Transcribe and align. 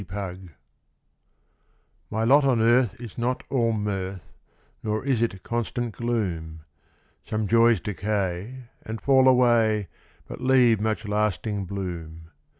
MY 0.01 0.07
LOT 0.11 0.37
My 2.09 2.23
lot 2.23 2.43
on 2.43 2.59
earth 2.59 2.99
is 2.99 3.19
not 3.19 3.43
all 3.51 3.71
mirth, 3.71 4.33
Nor 4.81 5.05
is 5.05 5.21
it 5.21 5.43
constant 5.43 5.95
gloom; 5.95 6.61
Some 7.23 7.47
joys 7.47 7.79
decay 7.81 8.63
and 8.83 8.99
fall 8.99 9.27
away, 9.27 9.89
But 10.27 10.41
leave 10.41 10.81
much 10.81 11.07
lasting 11.07 11.65
bloom. 11.65 12.31